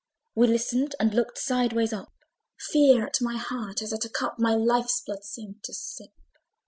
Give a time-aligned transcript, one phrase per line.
[0.33, 2.11] We listened and looked sideways up!
[2.57, 6.09] Fear at my heart, as at a cup, My life blood seemed to sip!